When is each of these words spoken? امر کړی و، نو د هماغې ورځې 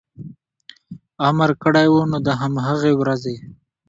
امر 1.27 1.49
کړی 1.63 1.87
و، 1.89 1.95
نو 2.11 2.17
د 2.25 2.27
هماغې 2.41 2.93
ورځې 3.01 3.35